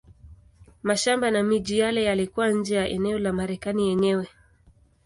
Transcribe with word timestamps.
Mashamba 0.83 1.31
na 1.31 1.43
miji 1.43 1.79
yale 1.79 2.03
yalikuwa 2.03 2.49
nje 2.49 2.75
ya 2.75 2.89
eneo 2.89 3.19
la 3.19 3.33
Marekani 3.33 3.87
yenyewe. 3.89 4.27